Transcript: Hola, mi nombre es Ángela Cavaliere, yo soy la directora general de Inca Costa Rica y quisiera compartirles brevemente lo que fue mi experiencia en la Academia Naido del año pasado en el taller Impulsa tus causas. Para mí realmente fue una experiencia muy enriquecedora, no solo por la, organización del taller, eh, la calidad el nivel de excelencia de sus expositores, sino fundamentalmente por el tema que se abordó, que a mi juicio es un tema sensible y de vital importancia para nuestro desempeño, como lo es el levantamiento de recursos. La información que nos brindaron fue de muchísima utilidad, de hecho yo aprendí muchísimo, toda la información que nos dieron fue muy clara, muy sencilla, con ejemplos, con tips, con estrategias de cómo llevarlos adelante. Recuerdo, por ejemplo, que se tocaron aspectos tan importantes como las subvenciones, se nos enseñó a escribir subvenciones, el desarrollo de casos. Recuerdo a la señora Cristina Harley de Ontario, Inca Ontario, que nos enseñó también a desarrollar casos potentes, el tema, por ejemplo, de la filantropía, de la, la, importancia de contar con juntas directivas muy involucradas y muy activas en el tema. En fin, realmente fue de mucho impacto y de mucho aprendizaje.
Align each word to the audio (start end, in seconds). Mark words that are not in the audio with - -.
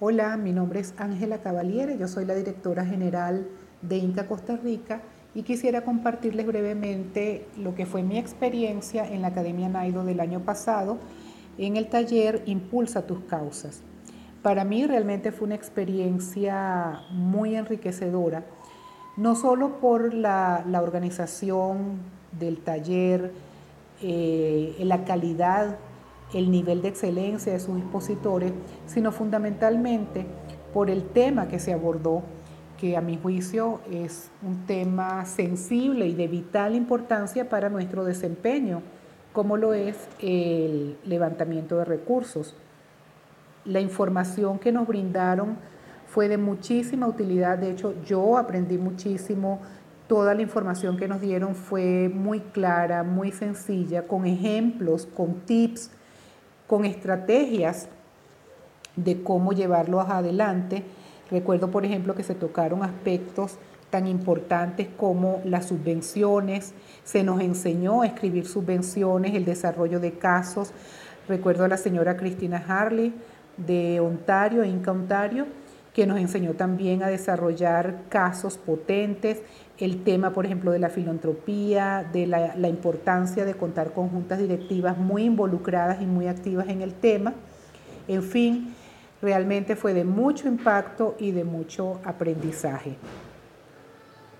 Hola, 0.00 0.36
mi 0.36 0.50
nombre 0.50 0.80
es 0.80 0.92
Ángela 0.98 1.38
Cavaliere, 1.38 1.96
yo 1.96 2.08
soy 2.08 2.24
la 2.24 2.34
directora 2.34 2.84
general 2.84 3.46
de 3.80 3.96
Inca 3.98 4.26
Costa 4.26 4.56
Rica 4.56 5.02
y 5.36 5.44
quisiera 5.44 5.84
compartirles 5.84 6.46
brevemente 6.46 7.46
lo 7.56 7.76
que 7.76 7.86
fue 7.86 8.02
mi 8.02 8.18
experiencia 8.18 9.06
en 9.06 9.22
la 9.22 9.28
Academia 9.28 9.68
Naido 9.68 10.04
del 10.04 10.18
año 10.18 10.40
pasado 10.40 10.98
en 11.58 11.76
el 11.76 11.86
taller 11.86 12.42
Impulsa 12.46 13.06
tus 13.06 13.20
causas. 13.20 13.82
Para 14.42 14.64
mí 14.64 14.84
realmente 14.84 15.30
fue 15.30 15.46
una 15.46 15.54
experiencia 15.54 17.02
muy 17.12 17.54
enriquecedora, 17.54 18.44
no 19.16 19.36
solo 19.36 19.78
por 19.78 20.12
la, 20.12 20.64
organización 20.82 22.00
del 22.32 22.58
taller, 22.58 23.30
eh, 24.02 24.74
la 24.80 25.04
calidad 25.04 25.78
el 26.32 26.50
nivel 26.50 26.82
de 26.82 26.88
excelencia 26.88 27.52
de 27.52 27.60
sus 27.60 27.78
expositores, 27.78 28.52
sino 28.86 29.12
fundamentalmente 29.12 30.26
por 30.72 30.90
el 30.90 31.04
tema 31.04 31.48
que 31.48 31.58
se 31.58 31.72
abordó, 31.72 32.22
que 32.78 32.96
a 32.96 33.00
mi 33.00 33.16
juicio 33.16 33.80
es 33.90 34.30
un 34.42 34.66
tema 34.66 35.24
sensible 35.26 36.06
y 36.06 36.14
de 36.14 36.26
vital 36.26 36.74
importancia 36.74 37.48
para 37.48 37.68
nuestro 37.68 38.04
desempeño, 38.04 38.82
como 39.32 39.56
lo 39.56 39.74
es 39.74 40.08
el 40.20 40.96
levantamiento 41.04 41.78
de 41.78 41.84
recursos. 41.84 42.56
La 43.64 43.80
información 43.80 44.58
que 44.58 44.72
nos 44.72 44.86
brindaron 44.86 45.56
fue 46.06 46.28
de 46.28 46.38
muchísima 46.38 47.06
utilidad, 47.06 47.58
de 47.58 47.70
hecho 47.70 47.94
yo 48.04 48.36
aprendí 48.36 48.78
muchísimo, 48.78 49.60
toda 50.06 50.34
la 50.34 50.42
información 50.42 50.96
que 50.96 51.08
nos 51.08 51.20
dieron 51.20 51.54
fue 51.54 52.10
muy 52.12 52.40
clara, 52.40 53.02
muy 53.02 53.32
sencilla, 53.32 54.06
con 54.06 54.26
ejemplos, 54.26 55.06
con 55.06 55.40
tips, 55.46 55.90
con 56.66 56.84
estrategias 56.84 57.88
de 58.96 59.22
cómo 59.22 59.52
llevarlos 59.52 60.08
adelante. 60.08 60.84
Recuerdo, 61.30 61.70
por 61.70 61.84
ejemplo, 61.84 62.14
que 62.14 62.22
se 62.22 62.34
tocaron 62.34 62.82
aspectos 62.82 63.58
tan 63.90 64.06
importantes 64.08 64.88
como 64.96 65.40
las 65.44 65.66
subvenciones, 65.66 66.74
se 67.04 67.22
nos 67.22 67.40
enseñó 67.40 68.02
a 68.02 68.06
escribir 68.06 68.46
subvenciones, 68.46 69.34
el 69.34 69.44
desarrollo 69.44 70.00
de 70.00 70.12
casos. 70.12 70.72
Recuerdo 71.28 71.64
a 71.64 71.68
la 71.68 71.76
señora 71.76 72.16
Cristina 72.16 72.64
Harley 72.66 73.14
de 73.56 74.00
Ontario, 74.00 74.64
Inca 74.64 74.90
Ontario, 74.90 75.46
que 75.94 76.06
nos 76.06 76.18
enseñó 76.18 76.54
también 76.54 77.02
a 77.04 77.06
desarrollar 77.06 78.02
casos 78.08 78.58
potentes, 78.58 79.40
el 79.78 80.02
tema, 80.02 80.32
por 80.32 80.44
ejemplo, 80.44 80.72
de 80.72 80.80
la 80.80 80.90
filantropía, 80.90 82.08
de 82.12 82.26
la, 82.26 82.56
la, 82.56 82.68
importancia 82.68 83.44
de 83.44 83.54
contar 83.54 83.92
con 83.92 84.08
juntas 84.08 84.40
directivas 84.40 84.98
muy 84.98 85.22
involucradas 85.22 86.02
y 86.02 86.06
muy 86.06 86.26
activas 86.26 86.68
en 86.68 86.82
el 86.82 86.94
tema. 86.94 87.32
En 88.08 88.22
fin, 88.22 88.74
realmente 89.22 89.76
fue 89.76 89.94
de 89.94 90.04
mucho 90.04 90.48
impacto 90.48 91.14
y 91.18 91.30
de 91.30 91.44
mucho 91.44 92.00
aprendizaje. 92.04 92.96